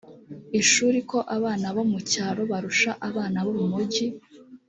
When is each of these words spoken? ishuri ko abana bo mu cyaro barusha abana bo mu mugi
ishuri 0.61 0.99
ko 1.09 1.17
abana 1.35 1.67
bo 1.75 1.83
mu 1.91 1.99
cyaro 2.11 2.41
barusha 2.51 2.91
abana 3.07 3.37
bo 3.45 3.51
mu 3.59 3.65
mugi 3.73 4.07